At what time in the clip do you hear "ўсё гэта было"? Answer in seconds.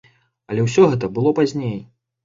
0.67-1.37